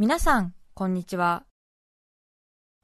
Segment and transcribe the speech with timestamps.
[0.00, 1.44] 皆さん、こんにちは。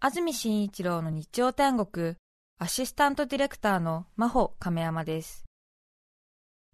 [0.00, 2.16] 安住紳一郎の日曜天国、
[2.58, 5.44] アシスタントディレクターの真帆亀山です。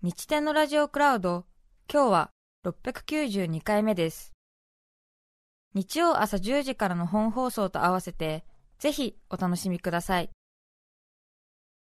[0.01, 1.45] 日天のラジオクラウド、
[1.93, 2.31] 今日は
[2.65, 4.33] 692回目です。
[5.75, 8.47] 日曜朝10時からの本放送と合わせて、
[8.79, 10.31] ぜひお楽しみください。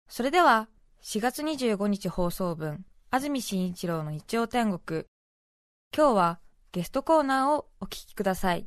[0.09, 0.69] それでは、
[1.05, 5.05] 4月25日放送分、安住紳一郎の日曜天国、
[5.97, 6.41] 今日は
[6.73, 8.67] ゲストコーナーをお聞きください。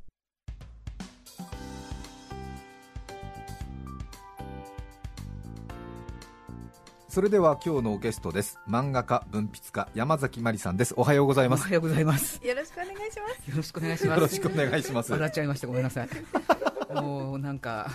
[7.07, 12.41] それでは今日のゲストです漫画家文筆家山崎まりさんですおはようございますおはようございます。
[12.43, 13.49] よろしくお願いします。
[13.51, 14.17] よろしくお願いします。
[14.17, 15.67] よろしくお願いします笑っちゃいました。
[15.67, 16.09] ごめんなさい。
[17.01, 17.89] もうなんか、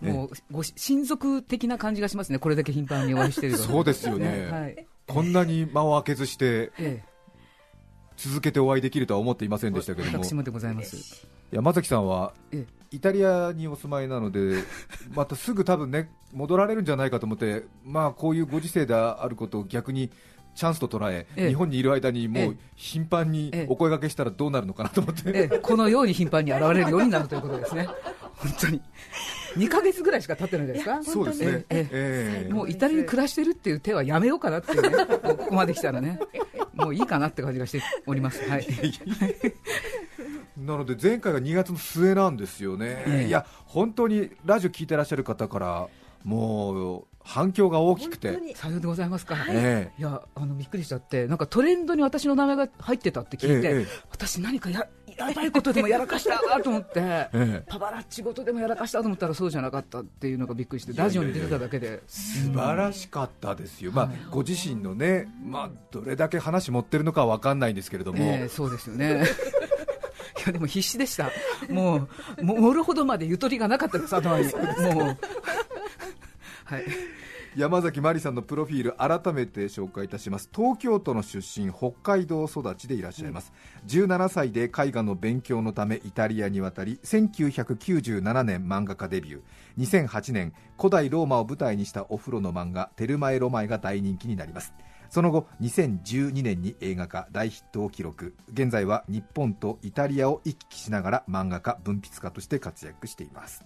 [0.00, 2.38] ねもうご親族的な感じがしますね。
[2.38, 3.58] これだけ頻繁にお会いしてると。
[3.58, 4.86] そうですよねはい。
[5.08, 7.02] こんなに間を空けずしてえ
[8.18, 10.24] 続けてお会いできるとは思っていませんでしたけえ、ども。
[10.24, 11.26] 私もでございます。
[11.52, 14.62] 山崎さんはえイタリアにお住まいなので
[15.14, 20.10] またすぐ多分ね戻られるんじゃないかと思ってまあこういうご時世であることを逆に
[20.54, 21.48] チャンスと捉えええ。
[21.48, 23.66] 日本にいる間にもえう頻繁にええ。
[23.68, 27.88] お声掛けしたらどうなるのかなと思って、ええ、このように頻繁に現れるようになるということですね。
[28.34, 28.82] 本当に。
[29.56, 31.02] 2ヶ月ぐらいしか経ってないですか。
[31.02, 32.46] そうですね、ええ。
[32.48, 34.90] えもうイタリアに暮らしてるっていう手はやめようかなっていうね、
[35.22, 36.18] ここまで来たらね、
[36.78, 38.48] もういいかなって感じがしております。
[38.48, 38.66] はい。
[40.56, 43.28] なので前回が2月の末なんですよね、ええ。
[43.28, 45.88] いや本当にラジオ聞いてらっしゃる方から
[46.24, 48.30] もう反響が大きくて。
[48.30, 48.54] 本当、に。
[48.56, 49.36] さようでございますか。
[49.48, 53.86] えいやあのびっくりしちゃって、なんかトレンドに私の名前が入ってたって聞いて、え。
[54.10, 54.88] 私、何かや
[55.18, 57.64] やばいことでもやらかしたなと思って、ええ。
[57.66, 69.24] パパラッチ事でもやらかしたと思ったらそうじゃなかったっていうのがびっくりして、ラジオに出てただけで、素晴らしかったですよ、まあ、ご自身のね、まあ、どれだけ話持ってるのかは分かんないんですけれども、ええそうですよね。
[70.38, 71.30] いやでも必死でした、
[71.68, 72.08] も
[72.38, 75.18] う、も盛るほどまでゆとりがなかったです、頭に、もう、
[76.64, 76.84] はい、
[77.56, 80.48] 山崎まりさんのプロフィール改めて紹介いたします。
[80.54, 83.52] 東京都の出身北海道育ちでいらっしゃいます、
[83.86, 90.08] 17歳で絵画の勉強のためイタリアに渡り1997年漫画家デビュー。
[90.08, 94.72] 2008年古代ローマを舞台にしたお風呂の漫画「テルマエ・ロマエ」が大人気になります。
[95.10, 98.34] その後2012年に映画化大ヒットを記録。
[98.52, 103.64] 現在は日本とイタリアを行き来しながら漫画家文筆家として活躍しています。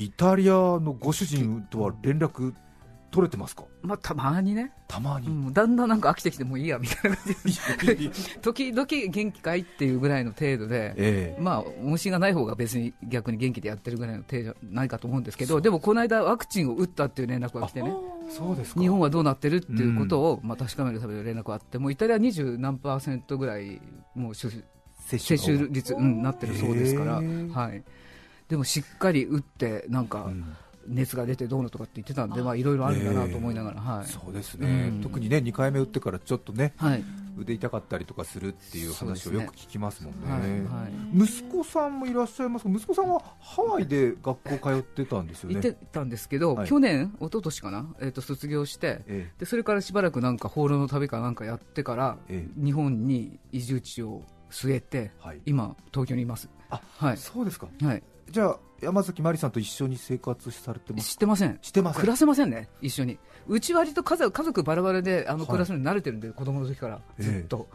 [0.00, 2.54] イタリアのご主人とは連絡
[3.10, 3.64] 取れてますか？
[3.82, 10.94] まあ、たまにね、たまに、うん、だんだんなんか飽きてきてもういいやみたいな感じで、時々元気かいっていうぐらいの程度で。
[10.96, 11.42] ええ。
[11.42, 17.92] まあ、重しがない方が別に逆に元気でやってるぐらいの程度じゃないかと思うんですけど、でもこの間、ワクチンを打ったっていう連絡が来てね、
[18.30, 18.80] そうですか。
[18.80, 23.82] 日本はどうなってるっていうことを、まあ、確かめるための連絡があって、もうイタリア20何パーセントぐらい、
[24.14, 24.50] もう接
[25.18, 27.20] 種率、うん、なってるそうですから、は
[27.74, 27.82] い、
[28.50, 30.56] でもしっかり打って、なんかうん。
[30.88, 35.00] 熱が出てどうのとかって言ってたんで、まあいろいろあるんだなと思いながら、はい、そうですね、うん。
[35.02, 37.04] 特にね2回目打ってからちょっとねはい、
[37.38, 40.30] 腕痛かったりとかするっていう話をよく聞きますもんね。
[40.30, 40.40] はい、
[40.82, 41.24] はい。
[41.24, 42.66] 息子さんもいらっしゃいます。
[42.66, 45.56] が息子さんはハワイで学校通ってたんですよね。
[45.56, 46.68] 行ってたんですけど、はい。
[46.68, 56.48] 去年、一昨年かな、えー、と卒業して、えでそれからしばらくなんか放浪の旅かなんかやってから、え日本に移住地を据えて、えはい、今、東京にいます。
[56.70, 57.16] あはい。
[57.16, 57.68] そうですか。
[57.82, 61.10] はい、じゃあ山崎まりさんと一緒に生活されてます？
[61.10, 62.00] 知ってません、してません。
[62.00, 63.18] 暮らせませんね、一緒に。
[63.48, 65.46] うち割と家族家族バラバラであのはい。
[65.48, 67.22] 暮らすのに慣れてるんで、子供の時からええ。
[67.24, 67.68] ずっと。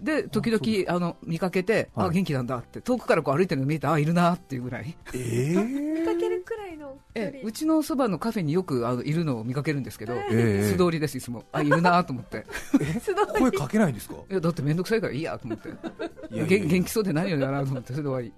[0.00, 2.06] で時々あの見かけて、はい。
[2.08, 5.54] あ元気なんだって遠くからこう歩いてるの見えてあいるなっていうぐらい、え
[6.00, 7.36] 見かけるくらいの距離。
[7.36, 10.72] えうちのそばのカフェによくあのいるのを見かけるんですけど、ええ。
[10.76, 11.44] 素通りですいつも。
[11.52, 12.46] あいるなと思って。
[13.38, 14.14] 声かけないんですか？
[14.28, 15.68] いやだって面倒くさいからいいやと思って。
[16.34, 18.32] いや元気そうで何よりだなと思ってそれで終わり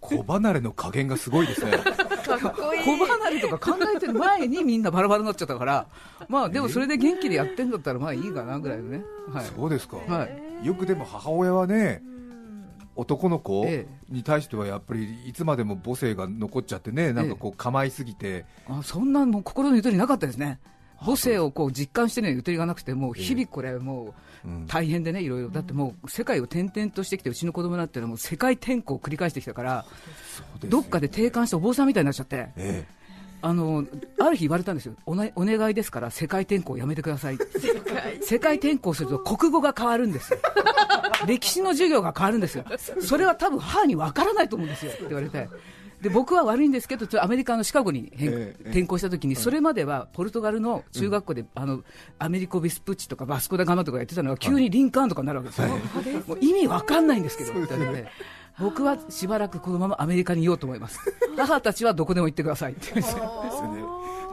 [0.00, 1.72] 子離れの加減がすごいですね。
[2.24, 5.86] 小離れとか考えてる前にみんなバラバラになっちゃったから
[6.28, 9.02] まあでもそれで元気でやってんだったらまあいいかなぐらいのね。
[9.32, 9.44] はい。
[9.44, 10.26] そうですか、は
[10.62, 10.66] い。
[10.66, 12.02] よくでも母親はね
[12.96, 20.60] 男の子えに対してはやっぱりいつまでも母性が残っちゃってねなんかこう構いすぎて、あそんなもう心のゆとりなかったですね
[21.00, 24.14] 母性をこう実感してねゆとりがなくてもう日々これも
[24.44, 24.66] ううん。
[24.66, 29.84] 大変でねいろいろだってもう世界を転々としてきてうちの子供なんてのはもう世界転校を繰り返してきたから
[30.64, 32.86] どっかで定冠してお坊さんみたいになっちゃってえ
[33.42, 33.86] あの
[34.18, 34.94] ある日言われたんですよ。
[35.06, 37.38] お願いですから世界転校やめてください
[38.22, 38.56] 世界。
[38.56, 40.38] 転校すると国語が変わるんですよ。
[41.26, 42.64] 歴史の授業が変わるんですよ。
[43.00, 44.92] それは多分母にわからないと思うんですよ。
[44.92, 45.48] って言われて
[46.02, 51.82] で僕は悪いんですけど、アメリカのシカゴに変え転校したときに、それまではポルトガルの中学校で、あの
[52.18, 55.68] アメリコ・ビスプッチとかバスコ・ダ・ガマとかやってたのが、急にリンカーンとかになるわけですよ、
[56.26, 58.08] もう意味わかんないんですけど、って言われて
[58.58, 60.98] 僕はしばらくこのままアメリカにいようと思います。
[61.36, 63.00] 母たちはどこでも行ってくださいって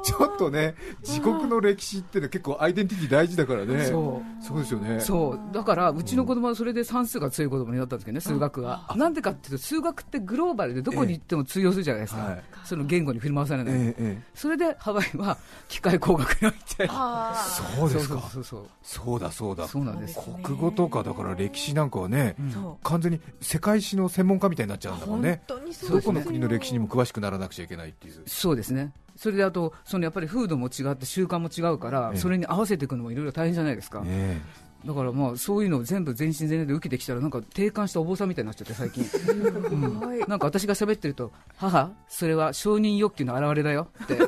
[0.07, 3.85] ちょっとね自国の歴史ってね結構アイデンティティ大事だからね。
[3.85, 4.43] そう。
[4.43, 4.99] そうですよね。
[5.01, 5.53] そう。
[5.53, 8.93] だからうちの子供はそれで算数が強い子供になったんですけどね数学が。
[8.95, 12.43] なんでかっていうと数学ってグローバルでどこに行っても通用するじゃないですか、はい。
[12.63, 15.37] その言語に振り回されない、えええそれでハワイは
[15.67, 18.29] 機械工学に入ってえそうですか。
[18.31, 19.67] そうそうそうだそうだ。
[19.67, 22.35] そうなんです国語とかだから歴史なんかはね、
[22.83, 25.41] 完全に世界史の専門家みたいになっちゃうんだもんね。
[25.47, 28.23] 本当にそうどこの国の歴史にも詳しくならなくちゃいけないっていう。
[28.25, 32.19] そうですねそれであとそのやっぱり風土も違って習慣も違うから、ええ。
[32.19, 34.41] それに合わせていくのもいろいろ大変じゃないですか、ね
[34.85, 39.03] だからまあそういうのを全部全身全霊で受けてきたらなんか定冠したお坊さんみたいになっちゃって最近。
[39.71, 39.99] うん。
[40.27, 44.19] なんか私が喋ってると母それは承認欲求の表れだよって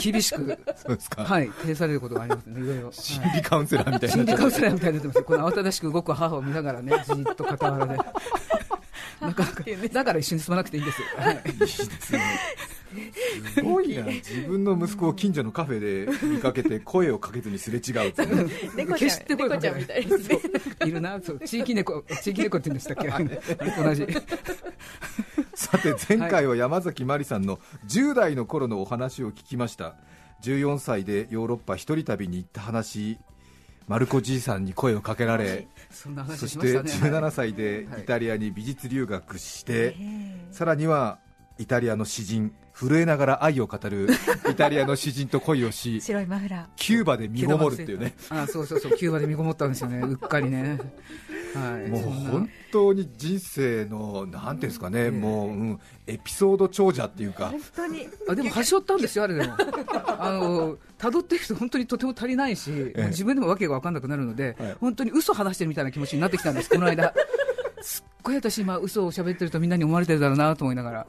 [0.00, 0.58] 厳しく
[1.16, 7.96] はい呈されることがありますねいろいろ、心理カウンセラーみたいなっちゃう理カウンセラーみたいになってますよこの慌ただしく動く母を見ながらね じーっと傍らで
[9.20, 11.00] なかなかだから一緒に住まなくていいんです。
[11.00, 11.42] よ、はい。
[11.46, 12.20] いいですね
[13.54, 14.04] すごいな。
[14.04, 18.46] 自分の息子を近所のカフェで見かけて声をかけずにすれ違うっていう。
[18.46, 20.28] ね猫ちゃん猫ちゃんみたいです。
[20.28, 20.38] ね
[20.86, 21.20] いるな。
[21.22, 21.40] そう。
[21.40, 22.96] 地域猫地域猫って言うんでしたっ
[23.56, 23.82] け？
[23.82, 24.06] 同じ。
[25.54, 29.96] さて前回は山崎まりさんの10代の頃のお話を聞きました。
[30.42, 33.18] 14歳でヨーロッパ一人旅に行った話
[33.86, 40.48] マルコじいさんに声をかけられそんな話そししてましたね17歳でイタリアに美術留学して、え。
[40.50, 41.18] さらには
[41.58, 44.08] イタリアの詩人震えながら愛を語る
[44.50, 48.14] イタリアの詩人と恋をし白いマフラキューバで身ごもるっていうね。
[48.30, 49.98] あそうそうそうキューバで身ごもったんですよね。
[50.02, 50.80] うっかりね。
[51.54, 51.88] はい。
[51.88, 55.10] もう本当に人生のなんていうんですかね、ええ。
[55.12, 57.44] もう、うん、エピソード長者っていうか。
[57.44, 58.08] ー本当に。
[58.28, 59.54] あでも端折ったんですよあれでも。
[60.18, 63.06] あの辿っていくと本当にとても足りないし、ええ。
[63.10, 64.76] 自分でもわけが分かんなくなるので、はい。
[64.80, 67.14] 本当に嘘話してるみたいな気持ちになってきたんですこの間。
[67.82, 71.06] すっごい私今嘘を喋ってるとみんなに思われてるだろうなと思いながら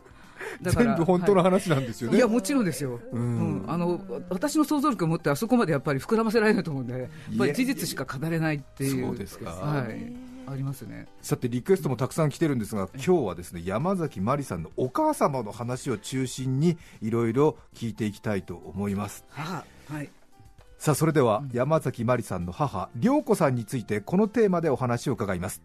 [0.61, 2.19] 全部本当のはい話なんですよね、い。
[2.19, 3.65] やもちろんですよ、ううん。
[3.65, 9.51] んあの私の想像力を持ってあそこまでやっぱり膨らませられないと思うんで、やっぱり事実しか語れないっていう、そうですか。
[9.51, 10.15] はい、
[10.47, 11.07] ありますね。
[11.21, 19.25] さてリクエストもたくさん来てるんですが今日はですね山崎まりさんのお母様の話を中心にいろいろ聞いていきたいと思います。
[19.29, 20.09] 母はい、
[20.77, 25.61] さあそれでは山崎まりさんの母涼子さんについてこのテーマでお話を伺います。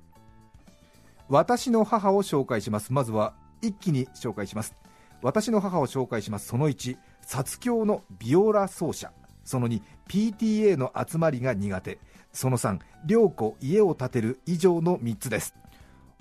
[1.29, 2.93] 私の母を紹介します。
[2.93, 4.75] まずは一気に紹介します。
[5.23, 6.49] 私の母を紹介します。
[6.49, 9.12] その1殺教のビオラ奏者。
[9.45, 11.99] その2 PTA の集まりが苦手。
[12.33, 15.55] その3涼子家を建てる以上の3つです。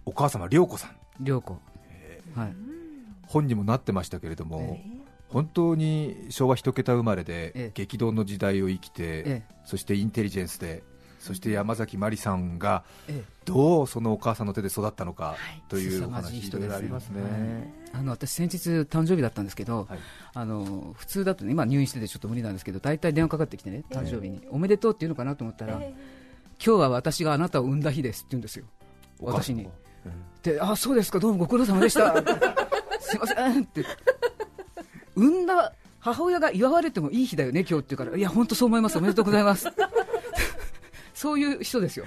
[0.06, 0.96] お母様涼子さん。
[1.20, 1.60] 涼子。
[2.36, 2.56] はい。
[3.28, 4.80] 本にもなってましたけれども、
[5.28, 7.72] 本当に昭和一桁生まれで、ええ。
[7.74, 9.44] 激動の時代を生きて、ええ。
[9.66, 10.84] そしてインテリジェンスで
[11.20, 13.40] そして山崎まりさんがええ。
[13.46, 15.36] どうそのお母さんの手で育ったのか
[15.70, 20.00] というお話いろいろありますね、あの私、先日誕生日だったんですけど、はい。
[20.36, 25.92] あの普通だとね、今、入院しててちょっと無理なんですけど、大体電話かかってきてね、誕生日に、おめでとうっていうのかなと思ったら、今
[26.60, 28.66] 日は私があなたを産んだ日ですって言うんですよ、
[29.20, 29.64] 私に。
[29.64, 29.72] も。
[30.44, 32.14] で、あそうですか、どうもご苦労様でした、
[33.02, 33.84] すいませんって、
[35.16, 39.68] 産んだ母親が祝われてもいい日だよね、今日って言うから、いや、本当そう思います、おめでとうございます。
[41.20, 42.06] そういう人ですよ。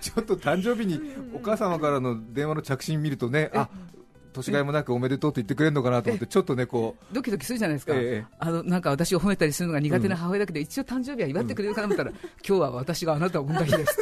[0.00, 1.00] ちょっと誕生日に
[1.34, 3.68] お母様からの電話の着信見るとね、あ
[4.32, 8.34] 年がいもなくおめでとうと言ってくれるのかなと思って、ちょっとね、こドキドキするじゃないですか、ええ。
[8.38, 13.98] あのなんか私を褒めたりするのが苦手な母親だけど、一応誕生日は祝ってくれるかなと思ったら、今日は私があなたを産んだ日です、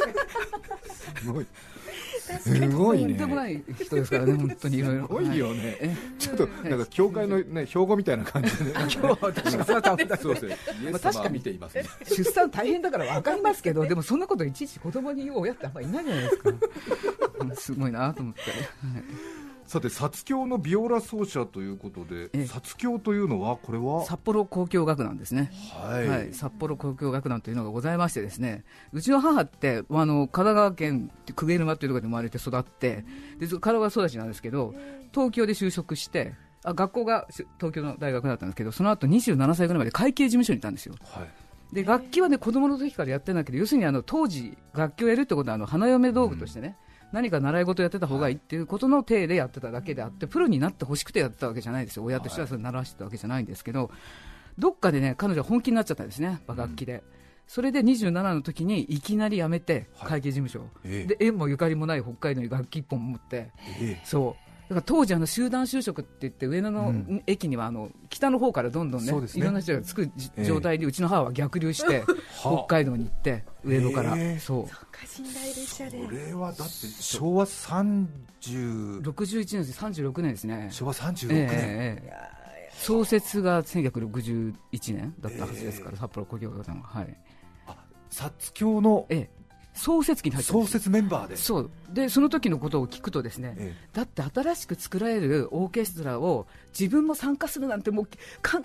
[1.17, 1.47] う、 すごい、
[2.23, 5.07] すごいとんね、でもない人ですからね、本当にいろいろ。
[5.07, 9.65] すごいよはね、えちょっとなんか教会の、ね、標語みたいな感じでね、今日は私が
[10.17, 10.57] そうですね、
[11.01, 11.85] 確かに見ていますね。
[12.07, 16.49] 出産大変だから分かりますけど、でもそんなこといちいち子供に言う親ってあんまりいないじゃないですか、
[17.39, 18.41] うんすごいなと思って、
[19.65, 22.37] さて、薩教のビオラ奏者ということで、ええ。
[22.43, 25.51] 薩教というのは、これは、札幌交響楽団ですね。
[25.71, 33.05] はい、はい、札幌交響楽団というのがございましてですねうちの母ってあの神奈川県久米沼というところで生まれて育って
[33.39, 34.73] で神奈川育ちなんですけど
[35.13, 40.95] 東京で就職してあ学校がし東京の大学だったんですけどその後27歳ぐらいまで会計事務所にいたんですよ。
[41.03, 41.25] は
[41.71, 46.77] い、で楽器はね子供の時からやってないけど要するにあの当時楽器をやるってことはあの花嫁道具としてね、
[47.13, 52.03] 何か習い事やってた方がいいっていうことの体でやってただけであってプロになってほしくてやってたわけじゃないですよ。
[52.03, 53.91] 親としてはそれ習わせてたわけじゃないんですけど、
[54.57, 57.03] どっかでね彼女は本気になっちゃったんですね楽器で、
[57.47, 60.09] それで27の時にいきなり辞めてはい。
[60.09, 60.61] 会計事務所。
[60.61, 61.15] を、ええ。
[61.15, 63.51] で縁もゆかりもない北海道に楽器一本持って。
[63.79, 64.01] え
[64.63, 67.23] そから当時あの集団就職って言って上野のうん。
[67.27, 69.41] 駅にはあの北の方からどんどんねそうですね。
[69.41, 70.11] いろんな人が着く
[70.43, 72.03] 状態にうちの母は逆流して
[72.39, 74.39] 北海道に行って上野から、ええ。
[74.39, 74.67] そう。
[74.67, 74.87] そっか
[75.19, 80.69] 寝台列車でこれはだって昭和30 61年です36年ですね。
[80.71, 82.33] 昭和36ええ年、ええ
[82.73, 84.53] 創設が1961
[84.93, 87.17] 年だったはずですから、札幌工業団ははい。
[88.09, 89.42] 薩津のええ
[89.73, 91.37] 創設期に入ってるん創設メンバーで。
[91.37, 91.71] そう。
[91.91, 98.11] でその時のことを聞くとですね、えだって新しく作られるオーケストラを自分も参加するなんてもう考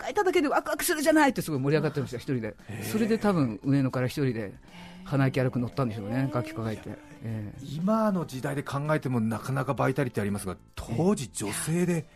[0.08, 2.54] えただけでワクワクするじゃないってすごい盛り上がってました一人で。
[2.82, 4.52] それで多分上野から一人で
[5.04, 6.98] 鼻息荒く乗ったんでしょうね楽器抱えて、え。
[7.22, 12.06] え今の時代で考えてもなかなかバイタリティありますが当時女性で、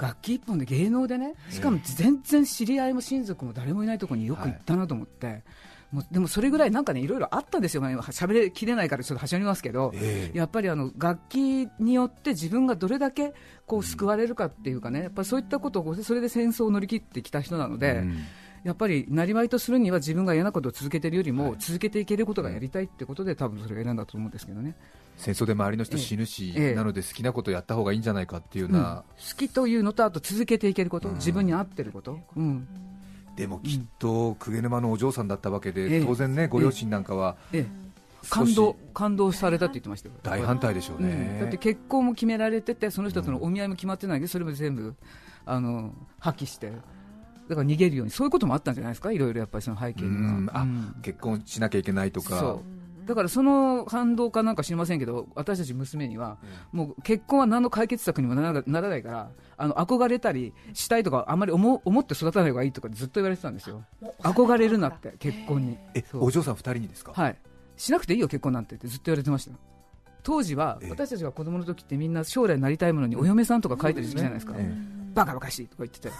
[0.00, 5.42] 楽器一本で芸能でねしかも全然知り合いも親族も誰もいないところによく行ったなと思って、
[5.92, 10.38] もうでもそれぐらいなんかねいろいろあったんですよ、まあ今喋れきれないからちょっとはしゃぎますけど、ええ。
[10.38, 13.32] やっぱりあの楽器によって自分がどれだけ
[13.66, 18.18] こう救われるかっていうかね、やっぱりそういったことをそれで戦争を乗り切ってきた人なので、うん。
[18.64, 24.74] やっぱりなりわいとするには自分が嫌なことを続けているよりも、続けていけることがやりたいってことで、多分それが選んだと思うんですけどね、
[25.16, 26.74] 戦争で周りの人死ぬし、ええ。
[26.74, 28.82] なので好きなことやった方がいいんじゃないかっていうよううん。
[28.82, 31.14] な、好きというのと、あと続けていけること、うん。
[31.14, 32.66] 自分に合ってること、うん
[33.38, 36.04] でもきっと公家沼のお嬢さんだったわけで、ええ。
[36.04, 37.36] 当然ねご両親なんかは
[38.28, 40.14] 感動感動されたって言ってましたよ。
[40.24, 41.40] 大反対でしょうね、うん。
[41.42, 44.96] だって結婚も決められてて、その人とのお見合いも決まってないけど、それも全部
[45.46, 46.72] あの破棄して、
[47.48, 50.14] だから逃げるように、そういうこともあったんじゃないですか、いろいろやっぱりその背景には。
[50.16, 50.50] うん。
[50.52, 50.96] あうん。
[51.00, 52.40] 結婚しなきゃいけないとか。
[52.40, 52.77] そう
[53.08, 56.36] だからその反動かなんか知りませんけど、私たち娘には、
[56.72, 63.82] もう結婚は何の解決策にもならないから、あの憧れたりしたいとか、あんまり思思って育たない方がいいとかずっと言われてたんですよ、
[64.20, 65.78] 憧れるなって、結婚に。
[65.94, 67.36] えお嬢さん2人にですか、はい、
[67.78, 69.56] しなくていいよ、結婚なんてってずっと言われてましたよ。
[70.22, 70.90] 当時はええ。
[70.90, 74.70] 私たちが子供の時ってみんな将来なりたいものにお嫁さんとか書いてる時期じゃないですか、え
[75.14, 76.10] バカバカしいとか言ってて。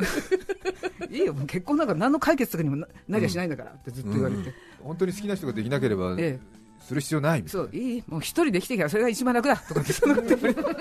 [1.10, 6.38] いいよ、結婚なんか何の解決策にもななりゃしないんだからってずっと言われて、本当に好きな人ができなければえ
[6.80, 9.56] する必要ないえ、そういい、もう一人で生きてきたらそれが一番楽だ。
[9.56, 10.76] とかってそんなこと言われて、はい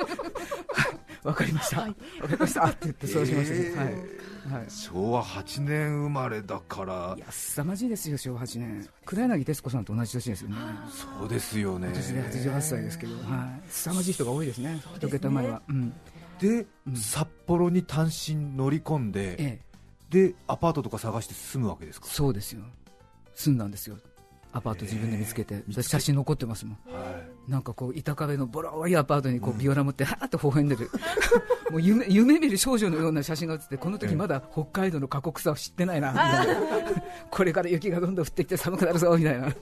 [1.24, 1.94] わかりました、わ、か
[2.32, 2.66] りました。
[2.66, 4.20] って言ってそうしましたけど、えはい。
[4.54, 7.14] はい、昭和8年生まれだから。
[7.18, 10.56] いや、凄まじいですよ、昭和8年、黒柳徹子さんと同じ年ですよね。
[10.90, 11.88] そうですよね。
[11.88, 15.62] 今年で88歳ですけど、はい、凄まじい人が多いですね、一桁前は。
[15.68, 15.94] うん。
[16.40, 16.96] で、うん。
[16.96, 22.62] 札幌に単身乗り込んで、ええ、でアパートとか探して住むわけですか、そうですよ、
[23.40, 23.98] 住んだんですよ、
[24.52, 30.90] アパート自分で見つけて、えそれ写真残ってますもん、はなんかこう、板壁のボロいアパートにこうビオラ持って、はーって微笑んでる、
[31.72, 36.56] もう夢夢見る少女のような写真が写って、この時まだ北海道の過酷さを知ってないな、みたいな、
[37.32, 39.56] これから雪がどんどん降ってきて寒くなるぞみたいな、い、で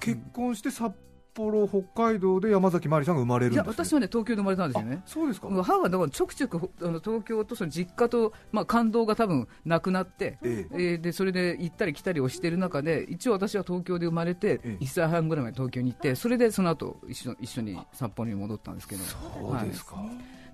[0.00, 0.92] 結婚して札
[1.36, 5.02] 幌、北海道で山崎まりさんが生まれるんです、ね、私はね、東京で生まれたんですよね。
[5.04, 5.08] あ。
[5.08, 10.76] そうですか、母はだからちょくちょくほあの東京とその実家と、まあ、感動が多分なくなって、ええ。
[10.96, 14.84] ーでそれで行ったり来たりをしている中で一応私は東京で生まれてええ。
[14.84, 19.04] 1歳半ぐらいまで東京に行ってそれでその後一緒一緒に札幌に戻ったんですけど。
[19.04, 19.18] そ
[19.50, 20.02] うですか、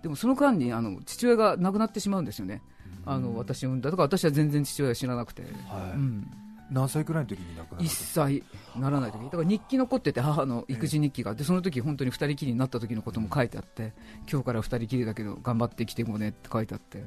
[0.03, 2.63] でもその間にあの父親が亡くなってしまうんですよね。
[3.05, 3.91] あの私を産んだ。
[3.91, 5.97] だから私は全然父親知らなくて、はい。
[5.97, 6.27] うん、
[6.71, 8.27] 何歳くらいの時に亡くなったん1ですか？
[8.27, 8.45] 歳
[8.77, 9.25] ならない時。
[9.25, 13.93] だから日記残ってて母の育児日記があってその時本当に2人きりになった時のことも書いてあって
[14.31, 17.05] 今日から2人きりだけど頑張って生きていこうねって書いてあって。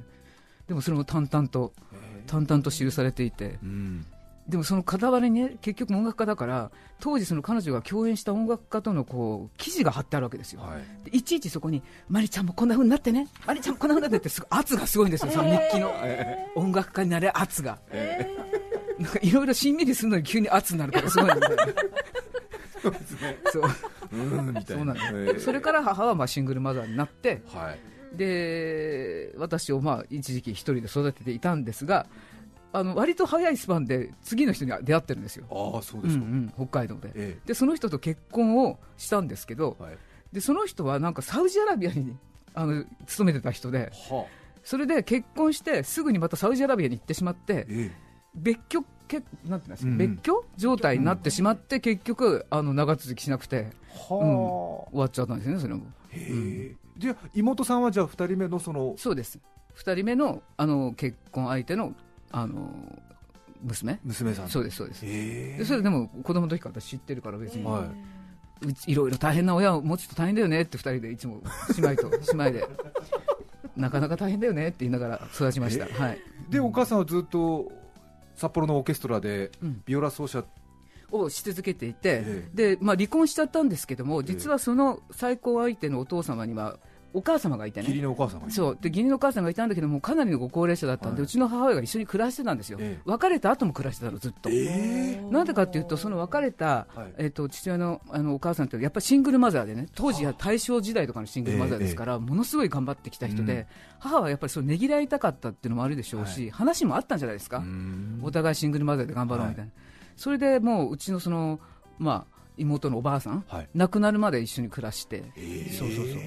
[0.67, 1.73] でもそれも淡々と
[2.27, 3.59] 淡々と記されていて。
[3.63, 4.05] うん。
[4.47, 6.69] でもその傍らにね結局音楽家だから
[6.99, 11.09] 当時その彼女が共演した音楽家とのこう記事が貼ってあるわけですよ、はい。
[11.09, 13.27] でいちいちそこに「マリちゃんもこんな風になってね？
[13.47, 15.91] マリちゃんもこんな風になって」ってすごい圧がすごいんですよその日記の。
[16.53, 17.79] 音楽家になれる圧が、
[18.99, 21.57] なんかいろいろしんみりするのに急に圧になるからすごいんだよ
[23.51, 23.63] そう。
[24.13, 24.63] うんみたいな。
[24.65, 28.17] そうなんです、ええそれから母はまあシングルマザーになってはい。
[28.17, 32.05] で私をまあ一時期一人で育てていたんですが
[32.71, 37.11] あの割と早いスパンで次の人に出会ってるんですよ、ああそううんうですか、ん、北海道で。
[37.15, 39.97] えでその人と結婚をしたんですけどえはい。
[40.31, 42.15] でその人はなんかサウジアラビアに
[42.53, 44.25] あの勤めてた人では
[44.63, 47.91] それで結婚してすぐにまたサウジアラビアに行ってしまってえ
[48.35, 49.97] 別居けなんていうんですか、うん。
[49.97, 54.17] 別居状態になってしまって結局あの長続きしなくてえは
[54.91, 55.83] 終わっちゃったんですよねそれも。
[55.85, 56.75] あ、へえ。
[56.97, 59.39] じゃあ妹さんはじゃあ2人目のそのそうです。
[59.77, 61.93] 2人目のあの結婚相手の
[62.31, 62.71] あの
[63.63, 63.99] 娘？
[64.03, 64.49] 娘さん。
[64.49, 65.01] そうですそうです。
[65.05, 67.65] でそれでも子供の時から私知ってるから別に、
[68.87, 68.95] い。
[68.95, 71.41] ろいろ大変な親を持つと大変だよねって2人でいつも
[71.77, 72.67] 姉妹と 姉妹で。
[73.75, 77.69] なかなか大変だよねって言いながら育ちました、はい、でお母さんはずっと
[78.35, 79.81] 札幌のオーケストラでうん。
[79.85, 80.43] ビオラ奏者
[81.11, 86.79] をし続けていて、えでまあ、離婚しちゃったんですけども、実はその再婚相手のお父様には、
[87.15, 88.03] お母様がいて義理ね。
[88.03, 88.53] のお母さんがいる。
[88.53, 88.77] そう。
[88.79, 91.23] で義理のお母さんがいたんだけどもかなりのご高齢者だったんで、はい。
[91.23, 93.01] うちの母親が一緒に暮らしてたんですよ、ええ。
[93.05, 94.49] 別れた後も暮らしてたのずっと、
[95.31, 97.13] なんでかっていうとその別れた、はい。
[97.17, 103.65] えっと父親のあのお母さんってやっぱりシングルマザーでね当時は大正時代とかのシングルマザーですから、ものすごい頑張ってきた人で、うん。
[103.99, 108.19] 母はやっぱりそうねぎらいたかったっていうのもあるでしょうし、話もあったんじゃないですか、うん。
[108.23, 109.71] お互いシングルマザーで頑張ろうみたいな、
[110.15, 111.59] それでもううちのその、
[111.97, 113.69] まあ、妹のおばあさん、はい。
[113.75, 115.23] 亡くなるまで一緒に暮らして、
[115.77, 116.17] そうそうそう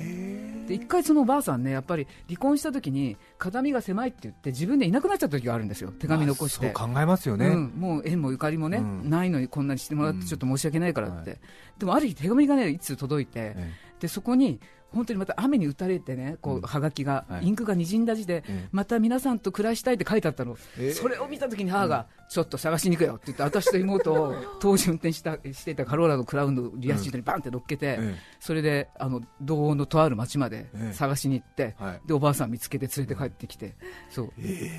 [0.69, 5.91] で一回そのおばあさんねやっぱり離婚した時に形見が狭いって言って自分でいなくなっちゃった時があるんですよ。
[5.91, 9.09] 手紙残して、そう考えますよね、うん、もう縁もゆかりもね、うん。
[9.09, 10.21] ないのにこんなにしてもらっうん。
[10.21, 11.39] てちょっと申し訳ないからって、はい。
[11.79, 14.61] でもある日手紙がねいつ届いて、えでそこに
[14.93, 16.59] 本当にまた雨に打たれてねこうん。
[16.59, 17.47] うはがきが、はい。
[17.47, 20.89] インクがにじんだ字で、ええまた皆さんと暮らしたいって書いてあったの、え？
[20.89, 32.01] えそれを見た時に母が、ちょっと探しに行くよって言って私と妹を 当時運転したしていたカローラのクラウンのリアシートにバンって乗っけて、えそれであの道央のとある町までええ探しに行って、はい。
[32.07, 33.75] でおばあさん見つけて連れて帰ってきて、
[34.09, 34.33] そう。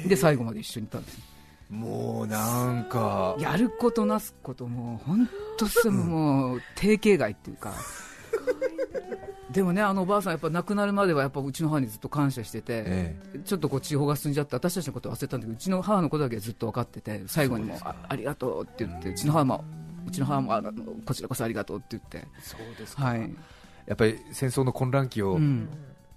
[0.08, 1.20] で最後まで一緒にいたんです。
[1.70, 3.36] もうなんか。
[3.40, 7.74] やることなすことも本当そのもう定型外っていうか
[9.52, 13.16] でもねあのおばあさんやっぱ亡くなるまではやっぱうちの母にずっと感謝してて、え
[13.46, 19.64] ちょっとこう地方が進んじゃって私たちのこと忘れたんだけどうちの母のことだけはずっと分かってて最後にもあありがとうって言ってうちの母も
[20.08, 20.72] うちの母もあの
[21.06, 22.28] こちらこそありがとうって言って。
[22.42, 23.36] そうですはい、
[23.88, 25.68] やっぱり戦争の混乱期を、うん、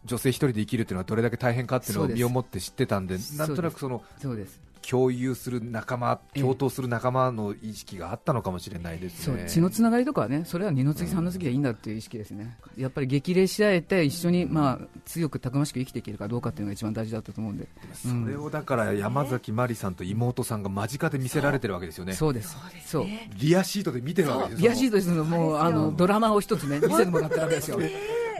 [0.05, 4.61] 女性一人で生きるっていうのはどれだけ大変かっていうのを身をもって知ってたんでなんとなくそのそうです
[4.92, 9.38] 共有する仲間ええ共闘する仲間の意識があったのかもしれないですね。
[9.38, 12.58] そう血のつながりとかはねそれは二の次三の次でいいんだっていう意識ですね。
[12.76, 22.12] やっぱり激励し合えて一緒に、まあ、強くたくましく生きていけるかどうかっていうのが一番大事だったと思うんで、それをだから山崎まりさんと妹さんが間近で見せられてるわけですよね。
[22.12, 22.54] そうです。
[22.84, 23.06] そう
[23.38, 24.68] リアシートで見てるわけですよ。
[24.68, 27.78] リアシートですのもうあのドラマを一つね見せてもらったわけですよ。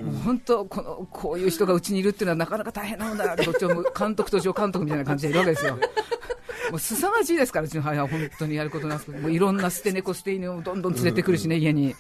[0.03, 5.79] もう本当このこういう人がうちにいるっていうのはなかなか大変なもんだなってこっちはもう監督と助監督みたいな感じでいるわけですよ。
[6.71, 11.95] もう凄まじいですからうちの母は本当にやることなすこともういろんな捨て猫捨て犬をどんどん連れてくるしね家に。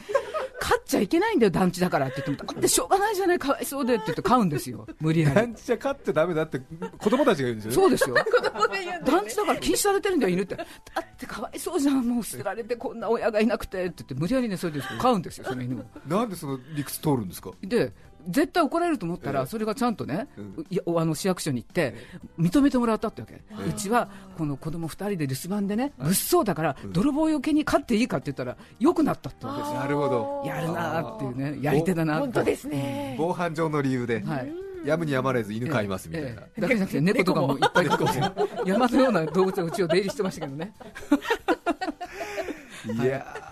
[0.64, 5.35] 飼っちゃいけないんだよ団地だからって言ってもだってしょうがないじゃないかわいそうでって言って飼うんですよ無理やり。
[5.35, 6.61] 団地じゃ飼ってダメだって
[6.99, 7.75] 子供たちが言うんですよね。
[7.75, 8.15] そうですよ。
[9.04, 10.54] 団地だから禁止されてるんだよ犬って。
[10.54, 15.84] だってかわいそうじゃんもう捨てられてこんな親がいなくてって言って無理やりねそれで飼うんですよその犬を。
[16.06, 17.50] なんでその理屈通るんですか？
[17.63, 17.93] で
[18.28, 20.28] 絶対怒られると思ったら、それがちゃんとね、
[20.87, 21.95] あの市役所に行って、
[22.39, 30.43] 認めてもらったってわけ、うちはこの子供二人で留守番でね、物騒だから、泥棒よけに飼っていいかって言ったら、よくなったってわけですよ、なるほど。
[30.47, 33.15] やるなーっていうね、やり手だなって、本当ですね。
[33.19, 34.52] 防犯上の理由で、はい、
[34.87, 36.61] やむにやまれず犬飼いますみたいな、ええ。
[36.61, 38.32] だけじゃなくて、猫とかもいっぱい飼ってますよ
[38.67, 40.73] 山のような動物がうちを出入りしてましたけどね、
[43.00, 43.51] いや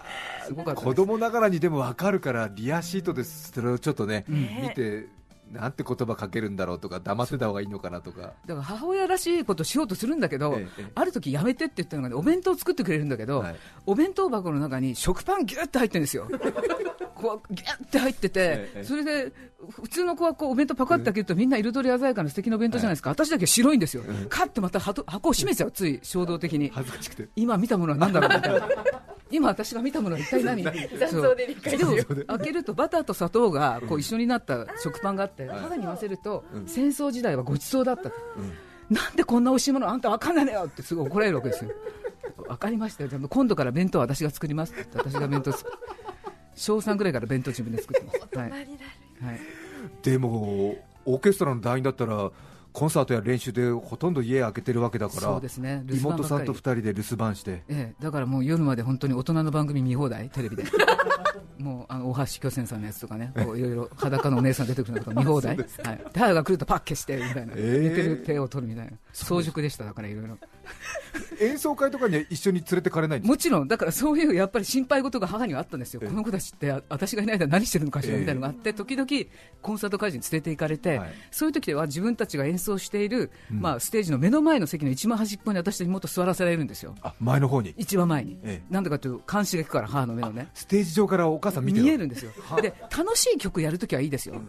[0.51, 0.85] すごかったです。
[0.85, 4.37] 子供ながらにでも分かるからリアシートでそれをちょっとね、うん。
[4.63, 5.07] 見て
[5.53, 8.21] なんて言葉かけるんだろうとか黙ってた方がいいのかなとか。
[8.21, 10.93] だから母親らしいことしようとするんだけど、ええええ。
[10.95, 13.57] ある時やめてって言ったのがね、お弁当作ってくれるんだけど、はい。
[13.87, 16.29] お弁当箱の中に食パンぎゅって入ってるんですよ。
[17.15, 19.33] こうぎゅって入ってて、ええそれで
[19.69, 27.29] 普通の子はこうお弁当パカッて開けるとみんな彩り鮮やかな素敵なお弁当じゃないですか、私だけ白いんですよ、カッてまた箱箱を閉めちゃう、つい衝動的に、 恥ずかしくて。
[27.37, 28.69] 今見たものは何だろうみたいな。
[29.31, 30.63] 今私が見たものは一体何？
[30.99, 31.93] 残像で理解でも
[32.27, 38.17] 開けるとバターと砂糖がこう一緒になった食パンがあって母に言わせると戦争時代はごちそうだったと、
[38.91, 40.53] なんでこんな美味しいものあんた分かんないの？
[40.53, 41.71] よってすごい怒られるわけですよ。
[42.37, 43.09] 分かりましたよ。
[43.09, 45.79] じゃあ今度から弁当は私が作りますって言って私が弁当作る。
[46.57, 48.39] 小3ぐらいから弁当自分で作ってます。
[48.39, 48.69] はい、はい、
[50.03, 52.31] でもオーケストラの団員だったら
[52.73, 55.85] コンサートや練習でほとんど家開けてるわけだからそうですね。
[55.91, 57.63] 妹さんと二人で留守番して。
[57.69, 60.65] ええ、だからもう夜まで本当に大人の番組見放題、テレビで、
[61.59, 65.73] もうあの大橋巨泉さんのやつとかね、こういろいろ裸のお姉さん出てくるのとか見放題、はい、で
[66.15, 67.89] 母が来るとパッ消してみたいな、ええ。
[67.89, 70.39] 寝てる手を取るみたいな、早熟でした、だからいろいろ、
[71.41, 76.09] 演奏会とかには一緒に連れてかれないもちろん、だからそういうやっぱり心配事が母にはあったんですよ、ええ。
[76.09, 79.09] この子たちってあ私がいない間何してるのかしらええみたいなのがあって、時々
[79.63, 81.13] コンサート会場に連れて行かれて、はい。
[81.31, 86.95] そういう時では自分たちが演奏している、まあ、ステージの目の前の席の一番端っこに私と妹座らせられるんですよ。
[87.03, 87.75] あ前の方に？
[87.77, 88.73] 一番前に、ええ。
[88.73, 90.49] なんでかというと監視が行くから母の目のね。
[90.55, 92.33] ステージ上からお母さん見て見えるんですよ。
[92.61, 94.41] で楽しい曲やるときはいいですよ、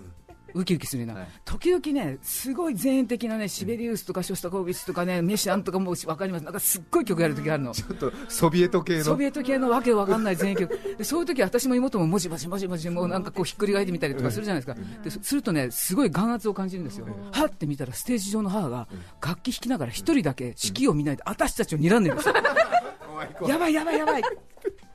[0.53, 1.27] ウキウキするな、はい。
[1.45, 7.73] 時々ね、すごい前衛的なね、シベリウスとかショスタコービッチとかね、メシアンとかも分かります、なんかすっごい曲やるときあるの。
[7.73, 9.03] ちょっとソビエト系の。
[9.03, 10.79] ソビエト系のわけわかんない前衛曲。
[10.97, 13.07] でそういう時私も妹ももじもじもじもじもう。
[13.07, 15.03] なんかこうひっくり返ってみたりとかするじゃないですか。
[15.03, 17.05] ですするとねすごい眼圧を感じるんですよ。
[17.31, 17.51] はっ！
[17.51, 18.87] て見たらステージ上の母が
[19.21, 22.35] 楽器弾きながら一人だけ指揮を見ないで私たちを睨んでるんですよ。
[23.47, 24.23] やばいやばいやばい。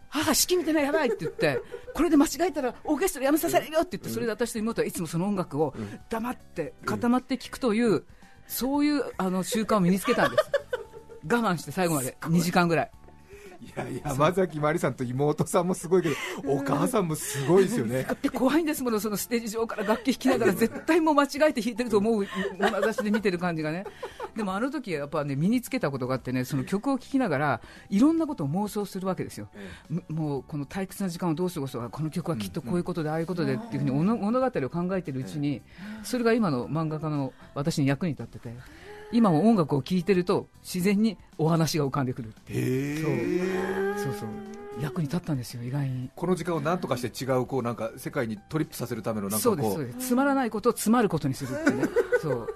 [0.08, 1.60] 母、式見てない、やばいって言って、
[1.96, 5.74] これで間違えたらオーケストラやめさせるよって言って、それで私と妹はいつもその音楽を
[6.10, 8.04] 黙って、固まって聴くという、
[8.46, 10.50] そういうあの習慣を身につけたんです。
[11.24, 12.18] 我慢して最後まで。
[12.20, 12.90] 2時間ぐらい。
[13.60, 16.14] いやいや山崎まりさんと妹さんもすごいけど
[16.46, 18.06] お母さんもすごいですよね。
[18.34, 22.26] 怖いんですもの、そのステージ上から楽器弾きながら、絶対もう間違えて弾いてると思う
[22.58, 23.84] 眼差しで見てる感じがね、
[24.36, 29.48] でもあの時はやっぱね、身につけたことがあってね、その曲を聴きながら、いろんなことを妄想するわけですよ、
[29.88, 35.62] むもうこの退屈な時間をどう過ごそうか、この曲はきっとこういうことで、ああいうことでっていうふうに物物語を考えてるうちに、
[36.02, 38.54] それが今の漫画家の私に役に立ってて。
[39.12, 43.98] 今も音楽を聴いてると自然にお話が浮かんでくるっていう。
[43.98, 44.28] そうそう。
[44.80, 46.10] 役に立ったんですよ意外に。
[46.14, 50.08] この時間を何とかして違うこうなんか世界にトリップさせるためのなんかそうですこそうです。
[50.08, 51.84] つまらないことを詰まることにするってね。
[52.20, 52.48] そう。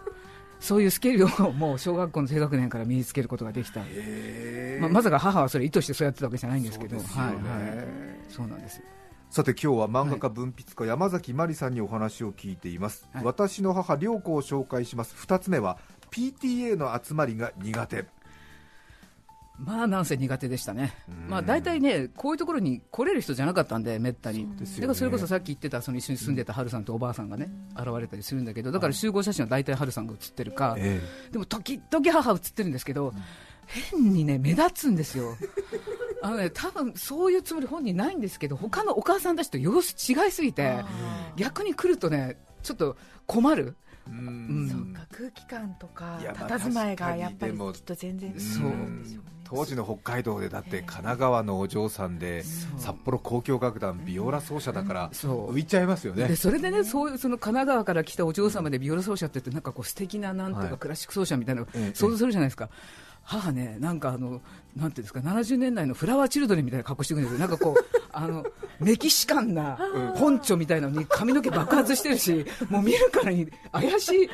[0.61, 6.97] そういうスキルをもう小学校の低学年から身につけることができた、まあ、まさか母はそれ意図してそうやってたわけじゃないんですけど。
[6.97, 7.03] ね。
[7.03, 7.87] はいはい、
[8.29, 8.83] そうなんです
[9.31, 13.25] さて今日は漫画家文筆家山崎まりさんにお話を聞いています、はい。
[13.25, 15.15] 私の母涼子を紹介します。
[15.15, 15.79] 2つ目は
[16.11, 18.05] PTA の集まりが苦手。
[19.65, 20.95] まあなんせ苦手でしたね。
[21.09, 21.29] うん。
[21.29, 24.49] まあ大体ねこういうところに来れる人じゃなかったんでめったに。
[24.57, 33.13] だからそれこそさっき言ってたその一緒に住んでた春さんとおばあさんがね現れたりするんだけどだから集合写真は大体春さんが写ってるか、えでも時々母写ってるんですけど、
[33.67, 35.37] 変にね目立つんですよ。
[36.23, 40.85] あのね多分そういうつもり本人ないんですけど他のお母さんたちと様子違いすぎて
[41.37, 42.97] 逆に来るとねちょっと
[43.27, 43.77] 困る。
[44.11, 44.67] ううん。
[44.67, 49.31] んそうか空気感とか佇まいがやっぱりきっと全然違うんでしょうね。
[49.45, 52.45] 当時の北海道でだって神奈川のお嬢さんで
[52.79, 56.29] 札幌交響楽団ビオラ奏者だから浮いちゃいますよね。
[56.29, 60.69] でそれでねそういうその神奈川から来たお嬢様でビオラ奏者って言ってなんかこう素敵ななんとはい。
[60.69, 62.69] かクラシック奏者みたいな想像するじゃないですか。
[63.23, 64.41] 母ね、なんかあの、
[64.75, 67.47] なんていうんですか、70年代のフラワーチルドレンみたいな格好してくるんですよ。
[67.47, 68.45] なんかこう、あの、
[68.79, 69.79] メキシカンな
[70.19, 74.31] ポンチョみたいなのに髪の毛爆発してるし、もう見るからに怪しい、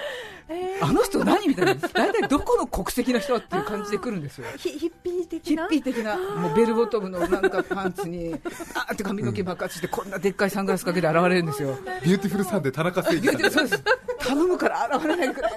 [0.80, 4.46] あの人何みたいな、大体どこの国籍の人っていう感じで来るんですよ。
[4.56, 5.68] ヒヒッピー的な？
[5.68, 8.34] ヒッピー的な、もうベルボトムのなんかパンツに、
[8.74, 11.76] あーって髪の毛爆発して、こんなでっかいサングラスかけて現れるんですよ。
[12.04, 13.38] ビューティフルサンデー田中誠いや二さん。
[13.38, 13.84] でもそうです。
[14.20, 15.48] 頼むから現れないでくれ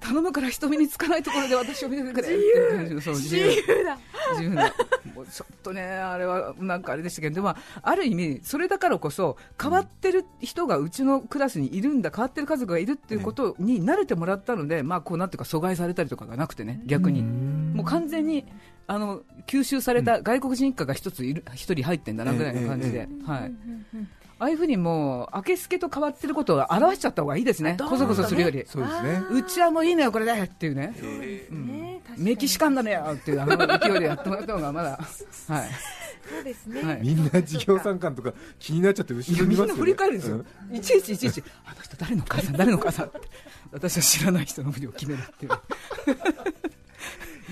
[0.00, 3.44] 頼むから人目につかないところで私を見ててくれっていう感じのそう自由。
[3.84, 3.98] だ。
[4.32, 4.72] 自由な。
[5.14, 17.22] もうちょっとねあれはなんかあれでしたけどでもある意味それだからこそ変わってる人がうちのクラスにいるんだ変わってる家族がいるっていうことに慣れてもらったので、まあこうなんていうか疎外されたりとかがなくてね逆に。
[17.22, 18.46] もう完全に
[18.86, 23.52] あの吸収された外国人一家が一ついる一人入ってんだなぐらいの感じで、はい。
[24.40, 27.76] ああいうふうにもう、明けすけと変わってることを表しちゃった方がいいですね。
[27.78, 28.64] こそこそするより。
[28.66, 29.22] そうですね。
[29.30, 30.94] うちはもういいのよ、これでっていうね。
[32.16, 35.68] メキシカンだねよっていうあの勢いでやってもらった方がまだ、はい。
[36.28, 37.00] そうですね、はい。
[37.02, 43.20] みんな事業参観とか気になっちゃって後ろにいますよ、ね、みんな振り返るんですよ、いちいちいちいち、あの人誰の母さん、誰の母さんって、
[43.72, 45.52] 私は知らない人のふりを決めるっていう、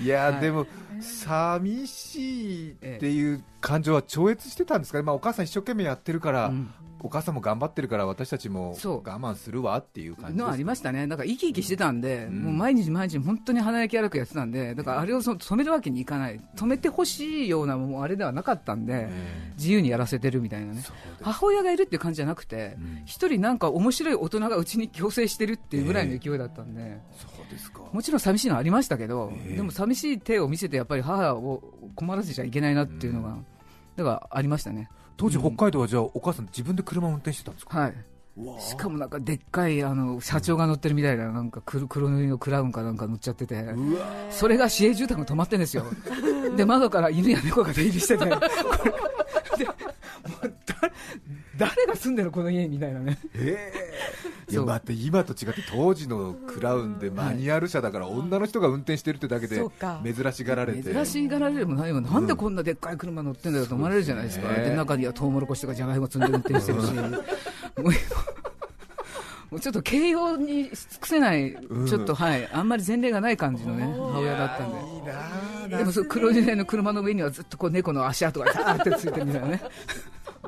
[0.03, 0.41] いやー、はい。
[0.41, 0.65] でも
[1.01, 8.97] 寂しいっていう感情は超越してたんですかね、まあ、お母さん一生懸命やってるから、うんお母さんも頑張ってるから私たちもそう。
[8.97, 12.43] 我慢するわっていう感じのありましたね、だから生き生きしてたんで、うん。
[12.43, 19.49] もう毎日毎日、本当に華やき荒くやってたんで、だからあれをそ止めるわけにいかない、止めてほしいようなもうあれではなかったんで、え。
[19.57, 20.83] 自由にやらせてるみたいなね。
[21.21, 23.01] 母親がいるっていう感じじゃなくてうん。
[23.05, 27.81] 一、人なんか面白い大人がうちに強制してるっていうぐらいの勢いだったんで、そうですか。
[27.91, 29.55] もちろん寂しいのはありましたけど、ええ。
[29.57, 31.63] でも寂しい手を見せてやっぱり母を
[31.95, 33.45] 困らせちゃいけないなっていうのが、うん。
[33.95, 34.89] だからありましたね。
[35.19, 37.93] 当時北海道はじゃあお母さん自分で車を運転してたんですか、はい。
[38.57, 45.83] しかもなんかでっかいあの社長が乗ってるみたいななんか黒 黒塗りのクラウンかなんか乗っちゃってて、うわそれが市営住宅に止まってんですよ。
[46.55, 48.23] で窓から犬や猫が出入りしてて、
[51.59, 53.19] 誰が住んでるこの家みたいなね。
[53.35, 53.89] ええ
[54.51, 59.63] いや待って今と違って当時のクラウンでマニュアル車だから女の人が運転してるってだけで
[60.03, 60.91] 珍しがられて。
[60.91, 62.19] 珍しがられるも何もな。
[62.19, 66.93] んでこんなでっかい車乗ってんだよと思われるじゃないですか、そうですねで中にはトウモロコシとかじゃがいも積んで運転してるし、
[69.51, 71.87] もうちょっと形容に尽くせない、うん。
[71.87, 74.77] ちょっとはい、あんまり前例がない感じのね、母親だったんで。
[74.77, 79.61] いいなあでもその黒時代の車の上にはずっとこう猫の足跡がザーってついてるみたいなね。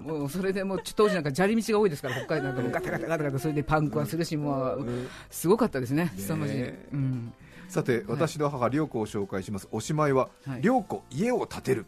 [0.01, 4.87] もうそれでもう当時なんか砂利道が多いですから北海道なんかもガタガタガタガタそれでパンクはするしもう
[5.29, 7.33] すごかったですね凄まじい、ねうん、
[7.69, 9.67] さて私の母涼子を紹介します。
[9.71, 10.61] おしまいははい。
[10.61, 11.85] 涼子家を建てる。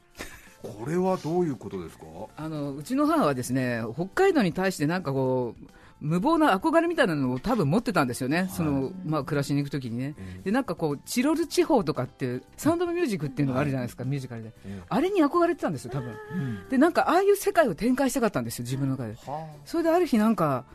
[0.62, 2.06] これはどういうことですか？
[2.38, 5.66] あのうちの母はですね北海道に対してなんかこう
[6.04, 14.54] 無謀な憧れみたいなのを多分持ってたんですよね、そのまあ、暮らしに行くときにね、でなんかこう、チロル地方とかって、サウンド・オブ・ミュージックっていうのがあるじゃないですか、ミュージカルで、
[14.90, 16.14] あれに憧れてたんですよ、多分。
[16.70, 19.16] でなんかああいう世界を展開したかったんですよ、自分の中で。
[19.64, 20.66] それである日、なんか、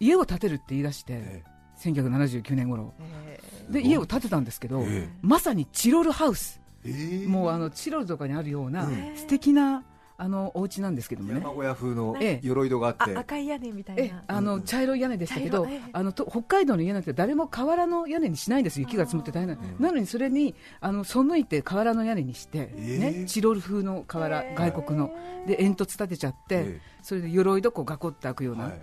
[0.00, 1.44] 家を建てるって言い出して、え
[1.78, 2.92] 1979年頃。
[3.26, 9.16] えで家を建てたんですけど、えまさにチロルハウス、えーもうあのチロルとかにあるようなうん。
[9.16, 9.82] 素敵な
[10.16, 11.40] あのお家なんですけどもね。
[11.40, 11.50] 山。
[11.50, 12.40] 小屋風のええ。
[12.42, 23.12] 鎧戸があって、あ赤い屋根みたいえなあの茶色い屋根でしたけど、あのと北海道の家なんて誰も瓦の屋根にしないんです、雪が積もって大変な、なのにそれにあの背いて瓦の屋根にして、ええ。
[23.20, 25.10] ね、チロル風の瓦、外国の、
[25.46, 28.82] で煙突立てちゃって、えそれで鎧戸こう囲って開くような、はい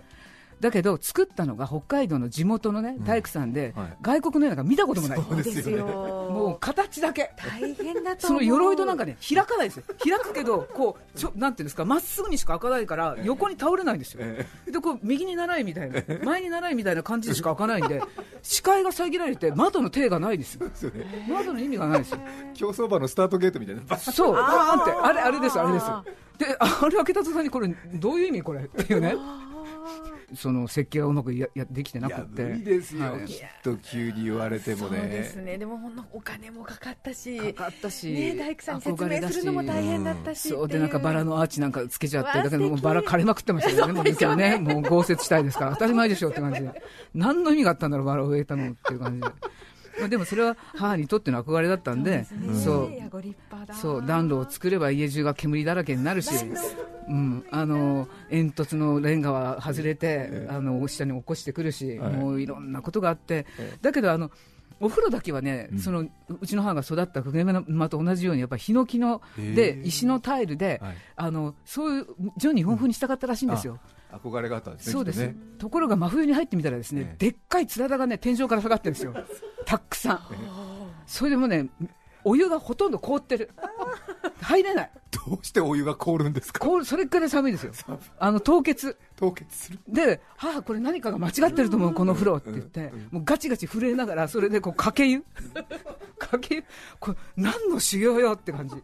[0.62, 3.96] だけど作ったのが北海道の地元のね大工さんで、はい。
[4.00, 5.20] 外国の屋根が見たこともない。
[5.20, 5.92] そうですよね。
[5.92, 7.32] もう形だけ。
[7.36, 9.82] 大変だとその鎧戸なんかね開かないですよ。
[9.98, 18.00] 開くけどこうちょなんていうんですかまっすぐにしか開かないから横に倒れないんですよ、えでこう右に習いみたいな前に習いみたいな感じでしか開かないんで
[18.42, 20.68] 視界が遮られて窓の手がないですよ。
[20.68, 21.26] ですよね。
[21.28, 22.18] 窓の意味がないですよ。
[22.54, 23.96] 競走馬のスタートゲートみたいな。
[23.98, 24.32] そう。
[24.32, 24.78] バー。
[24.78, 25.86] ンってあれあれですあれです。
[26.38, 29.14] であれ開けた途端にこれどういう意味これっていうね
[30.34, 32.42] その設計がうまくややできてないくて。
[32.44, 33.26] 無理ですよ、はい。
[33.26, 35.44] きっと急に言われてもそうですね。
[35.52, 37.38] ねでもほんのお金もかかったし。
[37.38, 46.82] かかったし、ね大工さんに説明するのも大変だったしそうでなんかバラのアーチなんかつけちゃって、だけどもうバラ枯れまくってましたよね、もうですよね、もう豪雪地帯ですから、当たり前でしょって感じで、
[47.14, 49.28] 何の意味があったんだろう、バラを植えたのっていう感じで、
[49.98, 52.26] まあでもそれは母にとっての憧れだったんで、
[52.64, 52.94] そう
[53.80, 54.06] そう。
[54.06, 56.30] 暖炉を作れば家中が煙だらけになるし、
[57.08, 62.12] うん、あの煙突のレンガは外れて、あの下に起こしてくるし、はい。
[62.12, 63.46] もういろんなことがあって、
[63.80, 64.30] だけどあの
[64.80, 65.78] お風呂だけはね、うん。
[65.78, 66.06] その
[66.40, 70.96] うちの母が育った久米島と同じようにやっぱりヒノキので石のタイルで、はい。
[71.16, 72.06] あのそういう
[72.38, 73.78] 純日本風にしたかったらしいんですよ。
[74.12, 75.36] 憧れがあったんですねそうです、ね。
[75.58, 77.16] ところが真冬に入ってみたらですね、ええ。
[77.18, 79.14] でっかいつららがね天井から下がってるんですよ、
[79.66, 80.20] たくさん。
[81.06, 81.68] それでもね、
[82.24, 83.50] お湯がほとんど凍ってる、
[84.40, 84.90] 入れない、
[85.26, 86.60] どうしてお湯が凍るんですか？
[86.60, 86.84] 凍る。
[86.84, 87.72] それからい寒いですよ、
[88.18, 88.96] あの凍結。
[89.16, 89.78] 凍結する。
[89.88, 95.24] で、母、これ何かが間違ってると思う、この風呂って言って、もうガチガチ震えながら、それでこうかけ湯、
[96.18, 96.64] かけ湯、
[97.00, 98.76] これ、何の修行よって感じ。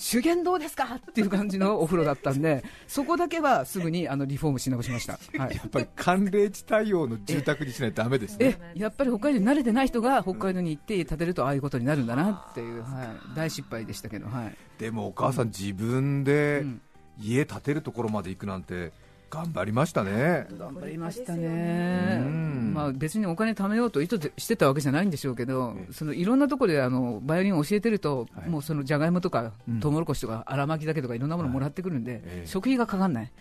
[0.00, 0.96] 修験どうですか？
[0.96, 5.18] っていう感じのお風呂だったんで、そこだけはすぐにあのリフォームし直しました。
[5.38, 5.56] はい。
[5.56, 8.58] やっぱり寒冷地対応の住宅にしないとダメですね。
[8.74, 14.56] えやっぱり北海道に慣れてない人が北海道に行って建てるとああいうことになるんだなっていう、はい、大失敗でしたけど、はい。
[14.78, 16.80] でもお母さん自分でうん。
[17.22, 18.92] 家建てるところまで行くなんて
[19.30, 20.48] 頑張りましたね。
[20.58, 22.72] 頑張りましたね、うん。
[22.74, 28.48] まあ、別にお金貯めようと意図してたわけじゃないんでしょうけどええ、そのいろんなところであのバイオリンを教えてると、はい。
[28.48, 29.80] もうそのじゃがいもとかうん。
[29.80, 32.46] トウモロコシとか荒巻きだけとかいろんなものもらってくるんで、ええ。
[32.46, 33.32] 食費がかかんない、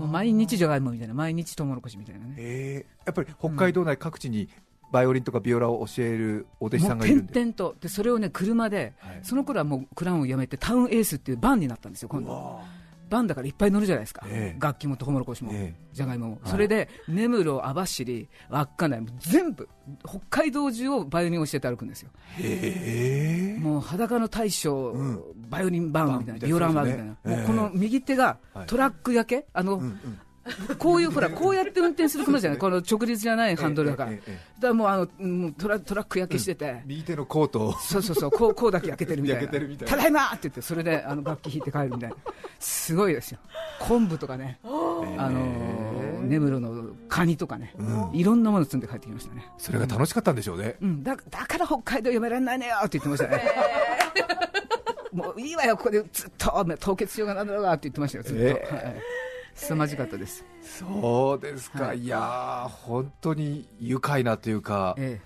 [0.00, 2.34] 毎日じゃがいもみたいな、毎日トウモロコシみたいなね。
[2.38, 3.06] えー。
[3.06, 4.48] やっぱり北海道内各地に
[4.90, 7.32] バイオリンとかビオラを教えるお弟子さんがいるんで。
[7.34, 7.76] 点々と。
[7.78, 9.20] でそれをね車で、はい。
[9.22, 12.60] その頃はもうクラウンをやめてタウンエースっていうバンになったんですよ今度
[13.08, 14.60] バンだからいっぱい乗るじゃないですか、ええ。
[14.60, 16.50] 楽器もトウモロコシも、えじゃがいもも、はい。
[16.50, 19.68] それで根室、網走、稚内、全部、
[20.06, 22.10] 北海道中をバイオリンを教えて歩くんですよ、
[23.60, 25.22] もう裸の大将、うん。
[25.48, 28.66] バイオリンバンみたいな、バンみたいなビオランバンみたいな、もうこの右手がはい。
[28.66, 30.20] トラック焼け、あのうんうん
[30.78, 34.18] こういうほら、こうやって運転する車じゃない、 この直立じゃないハンドルだかだか
[34.60, 36.82] らもうあのもうトラトラック焼けしてて。
[36.86, 37.72] 右手のコートを。
[37.74, 39.76] そうそうそう、こうこうだけ焼けてるみたいな、たいな。
[39.86, 42.16] ただいまって言って、それであの楽器弾いて帰るみたいな、
[42.58, 43.38] すごいですよ、
[43.80, 48.10] 昆布とかね、あのー根室のカニとかね、うん。
[48.12, 49.46] いろんなもの積んで帰ってきましたね。
[49.56, 50.76] それが楽しかったんでしょうね。
[50.80, 53.42] うん、だだから北海道やめられないのよって言ってましたね。
[55.12, 58.42] もういいわよ、ここでずっと凍結しようがなんだろうがって言ってましたよ、ずっと。
[58.42, 58.52] え。
[58.70, 58.96] はい
[59.58, 60.44] 凄まじかったです。
[60.62, 62.00] そうですか、はい。
[62.00, 65.20] い、やー本当に愉快なというか、え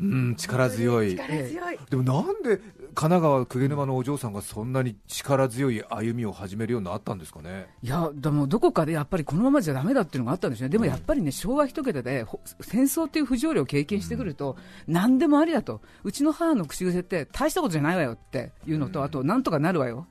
[0.00, 1.16] うん力強い。
[1.16, 1.78] 力強い。
[1.90, 7.66] でもなんで神奈川鵠沼のお嬢さんがそんなに力強い歩みを始めるようになったんですかね？
[7.82, 10.68] えいや、でもどこかでやっぱりこのままじゃだめだっていうのがあったんですね。
[10.68, 15.80] でもやっぱりね、昭和一桁で、ほ戦争っていう不条理を経験してくると、何でもありだと。
[16.04, 20.06] うちの母の口癖って、大したことじゃないわよっていうのと、あと、なんとかなるわよ。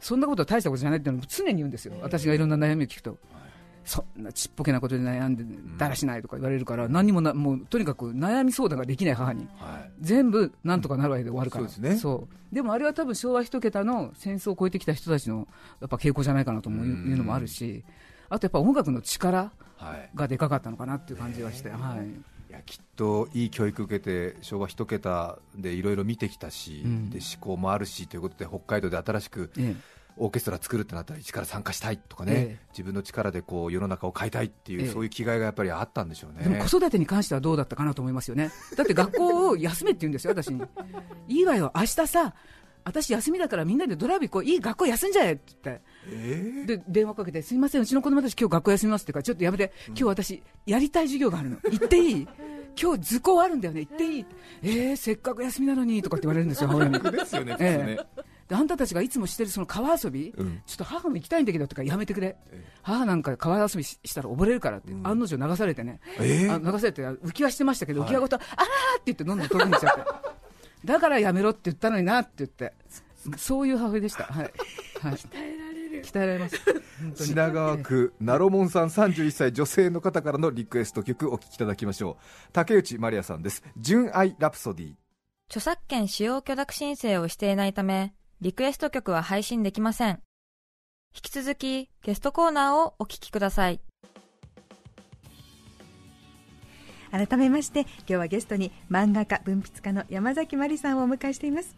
[0.00, 3.18] そんなことは大したことじゃないっていうのを常に言うんですよ、私がいろんな悩みを聞くと、
[3.84, 5.44] そんなちっぽけなことで悩んで
[5.78, 9.90] だらしないとか言われるから、何にもなもうとにかく悩み相談ができない母に、はい。
[10.00, 12.54] 全部なんとかなるわけで終わるから、そうそう。
[12.54, 15.48] でもあれは多分昭和一桁の戦争を超えてきた人たちの
[15.80, 17.84] やっぱ傾向じゃないかなともいうのもあるし、
[18.28, 20.10] あとやっぱ音楽の力はい。
[20.14, 21.78] がでかかったのかなっていう感じがして、はい、
[22.48, 29.76] いやきっといい教育受けて昭和一桁でいろいろ見てきたし、うんで思考もあるしということで北海道で新しくえ
[30.20, 36.44] オーケストラ作るってなったら一から参加したいとかね、ええ自分の力でこう世の中を変えたいっていう、ええそういう気概がやっぱりあったんでしょうね。
[36.44, 38.50] でも子育てに関してはどうだったかなと思いますよね。
[38.76, 40.62] だって学校を休めって言うんですよ、私に。
[41.28, 42.34] いいわよ、明日さ、
[42.88, 45.42] 私休みだからみんなでドライブ行こう、いい学校休んじゃえって。
[45.62, 45.82] 言って。
[46.10, 51.56] えで、電話かけて、すみません、うちの子供たち今日学校休みますって言うから、ちょっとやめて、今日私、やりたい授業があるの。
[51.70, 52.28] 行っていい？
[52.80, 54.26] 今日図工あるんだよね、行っていい？
[54.62, 56.96] えー、せっかく休みなのに、とかって言われるんですよ、母親に。
[57.04, 57.56] えですよね。
[57.60, 58.22] ええ。
[58.48, 60.62] であんたたちがいつもしてるその川遊び、うん。
[60.64, 62.64] ちょっと母も行きたいんだけどとかやめてくれ、ええ。
[62.82, 65.06] 母なんか川遊びししたら溺れるからって、うん。
[65.06, 66.50] 案の定流されてね、ええ。
[66.50, 68.08] あ流されて浮き輪してましたけど、はい。
[68.08, 68.56] 浮き輪ごと、あらーっ
[68.96, 70.02] て言って、どんどん飛びにしちゃって、
[70.84, 72.72] だからやめろって言ったのになって言って、
[73.36, 74.52] そういう母親でした、はい、
[75.00, 82.52] はい、鍛えられる、鍛えられます、品川区ナロモンさん31歳女性の方からのリクエスト曲お聴きいただきましょう。
[82.52, 83.62] 竹内まりやさんです。
[83.76, 84.94] 純愛ラプソディ。
[85.48, 90.20] 著作権使用許諾申請をしていないため、リクエスト曲は配信できません。
[91.14, 93.80] 引き続き、ゲストコーナーをお聞きください。
[97.10, 101.74] 改めまして今日はゲストに漫画家文筆家の山崎まりさんをお迎えしています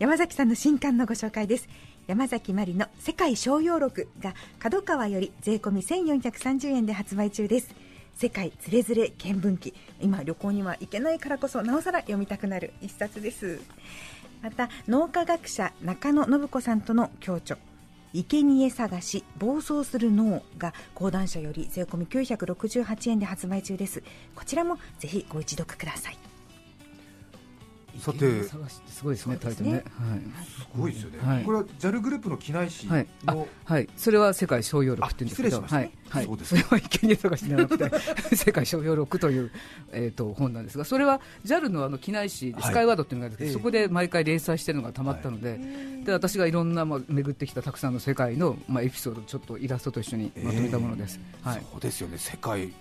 [0.00, 1.68] 山崎さんの新刊のご紹介です。
[2.06, 7.74] 山崎まりの世界商用録が角川より税込み1430円で発売中です。
[8.16, 13.60] 世界つれづれ見聞記今旅行には行けないからこそなおさら読みたくなる一冊です。
[14.40, 17.58] また脳科学者中野信子さんとの共著。
[18.14, 24.02] 生贄探し暴走する脳が講談社より税込み968円で発売中です。
[24.34, 26.29] こちらもぜひご一読ください。
[28.00, 28.44] さて。
[28.44, 29.84] 探しすごいですね、タイトルね。
[30.44, 31.44] すごいですよね、はい。
[31.44, 37.90] これは JAL グループの機内誌はい、はい、の、あはい、それは世界商用録って言うんですけど、はい、はい、そうですそれは生贄探しじゃなくて、
[38.36, 39.50] 世界商用録という、
[39.92, 42.62] えー、と本なんですが、それは JAL のあの機内誌、はい。
[42.62, 43.52] スカイワードっていうのがあるんですけど、ええ。
[43.54, 45.58] そこで毎回連載してるのがたまったので、
[46.04, 51.20] で私がいろんな、まあ、巡ってきたたくさんの世界の、まあ、エピソード、ちょっとイラストと一緒にまとめたものです。
[51.42, 51.62] はい。
[51.70, 52.18] そうですよね。
[52.18, 52.72] 世界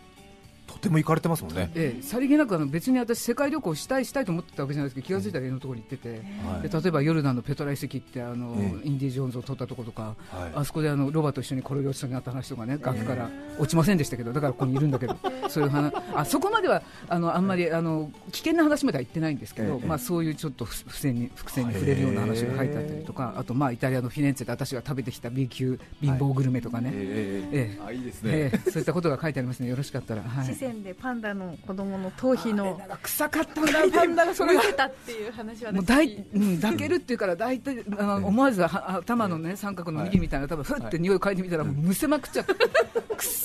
[0.70, 6.70] とても行かれてますもんね、ええ、さりげなくあの別に私、世界旅行したいしたいと思ってたわけじゃないですけど、気が付いたらいろんなところに行ってて、はい。
[6.70, 8.88] で例えばヨルダンのペトラ遺跡ってあの、ええ。
[8.88, 10.52] インディ・ジョーンズを撮ったところとか、はい。
[10.56, 13.30] あそこであのロバと一緒に転げ落ちそうになった話とかね、崖から。
[13.58, 15.18] 落ちませんでしたけど、だからここにいるんだけど、
[15.50, 19.88] そういう話、あそこまではあのあんまりあの危険な話までは言ってないんですけど、ええ。
[19.88, 27.96] まあそういうちょっとふ付箋に伏線に触れるような話が書いてあったりとか、あとまあイタリアのフィレンツェで私が食べてきた B 級貧乏グルメとかね、ええ。
[27.96, 28.72] いいですね、ええ。
[28.72, 30.24] そういったことが書いてありますのでよろしかったら。
[30.24, 34.62] はい四川でパンダの子供の頭皮の臭かったんだ、パンダがそれが。
[34.74, 42.54] たっていう話はもうだい、うん、抱けるっていうから、大体、あの、思わず、は頭のね、三角の右みたいな、多分ふって匂い嗅いでみたら、もうむせまくっちゃって。
[43.16, 43.40] くっ。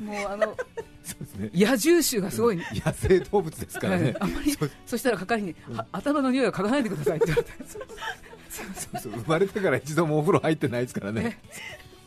[0.00, 0.56] もう、あの、
[1.04, 1.50] そうですね。
[1.54, 2.56] 野獣臭がすごい。
[2.56, 4.16] 野生動物ですからね、はい。
[4.20, 7.52] あんまり、そしたら係に、は頭の匂いを嗅がないでくださいって言われて。
[7.68, 11.38] そうそう生まれてから一度もお風呂入ってないですからね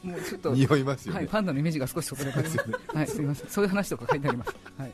[0.04, 0.54] もうちょっと。
[0.54, 2.70] 匂いますよね、はい、パンダのイメージが少しそこで感じます。
[2.98, 4.56] はい、すみません、そういう話とか書いてあります。
[4.78, 4.92] はい。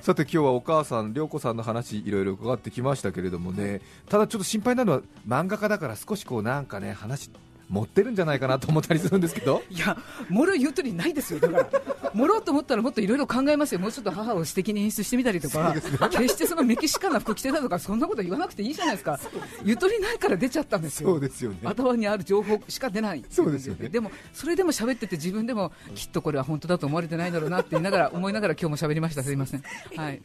[0.00, 7.30] さて今日はお母さん、涼子さんの話いろいろ伺ってきましたけれどもねただちょっと心配なのは漫画家だから少しこうなんかね話
[7.70, 9.62] 持ってるんじゃないかなと思ったりするんですけど。
[9.70, 9.96] いや、
[10.28, 15.74] もろ言うとりないですよ、だから、もろうと思ったらもっといろいろ考えますよ、もうちょっと母を素敵に演出してみたりとか、
[16.10, 19.20] 決してそのメキシカンな服着てたとか、そんなこと言わなくていいじゃないですか、
[19.64, 21.58] ゆとりないから出ちゃったんですよ、そうですよね。
[21.64, 23.88] 頭にある情報しか出ない、そうですよね。
[23.88, 29.62] でも、それでも喋ってて、自分でもきっとこれは本当だと思われてないだろうなって言いながら、思いながら、今日も喋りました、すいません。
[29.94, 30.20] はい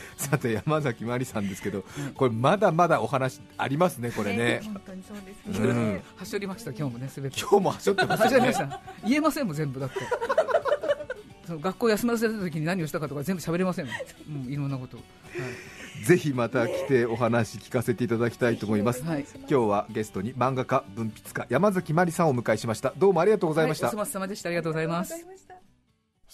[0.16, 1.84] さて山崎まりさんですけど
[2.14, 4.60] これまだまだお話ありますねこれね。
[4.64, 6.02] 本当にそうですね、うん。
[6.16, 7.40] はしょりました、今日もね、すべて。
[7.40, 8.46] 今日もはしょってますよね。
[8.48, 9.96] はしょりました、言えませんもん、全部だって。
[11.46, 14.98] その学校休ませた時に何をしたかとか全部喋れませんもん、うん、いろんなこと。
[14.98, 15.00] を。
[15.00, 16.04] はい。
[16.04, 19.26] ぜひまた来てお話聞かせていただきたいと思います、はい。
[19.38, 22.92] 今日はゲストに漫画家文筆家山崎まりさんをお迎えしました。
[22.96, 24.48] どうもありがとうございました、はい、お粗末様でした。
[24.48, 25.47] ありがとうございます。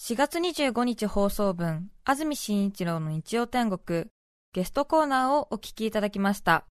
[0.07, 4.05] 4月25日放送分、安住紳一郎の日曜天国、
[4.53, 6.67] ゲストコーナーをお聞きいただきました。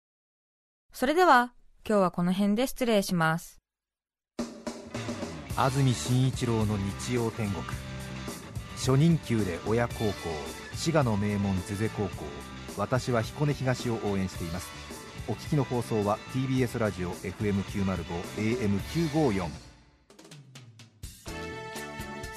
[0.93, 1.53] それでは、
[1.89, 3.61] 今日はこの辺で失礼します。
[5.57, 7.63] 安住紳一郎の日曜天国
[8.75, 10.13] 初任給で親孝行
[10.75, 12.25] 滋賀の名門ゼゼ高校
[12.77, 14.69] 私は彦根東を応援しています
[15.29, 17.95] お聞きの放送は TBS ラジオ FM905
[19.13, 19.71] AM954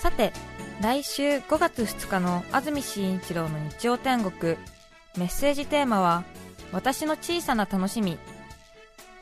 [0.03, 0.33] さて、
[0.81, 4.57] 来週5月2日の安住紳一郎の日曜天国、
[5.17, 6.23] メッセージテーマは、
[6.71, 8.17] 私の小さな楽しみ。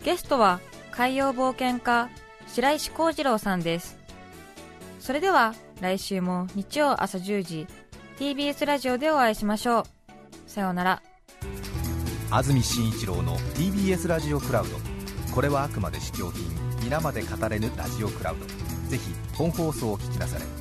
[0.04, 0.60] ゲストは、
[0.92, 2.10] 海洋冒険家、
[2.48, 3.98] 白石幸次郎さんです。
[5.00, 7.67] それでは、来週も日曜朝10時、
[8.17, 9.84] TBS ラジオでお会いしましょう。
[10.48, 11.02] さようなら。
[12.32, 14.78] 安住紳一郎の TBS ラジオクラウド
[15.36, 16.44] これはあくまで試供品
[16.82, 18.46] 皆まで語れぬラジオクラウド
[18.90, 20.61] ぜひ本放送を聞きなされ